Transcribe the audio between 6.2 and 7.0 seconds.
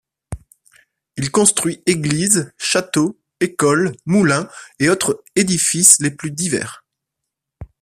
divers.